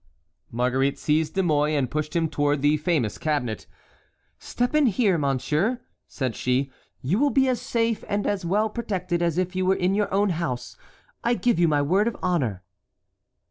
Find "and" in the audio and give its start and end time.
1.75-1.91, 8.09-8.25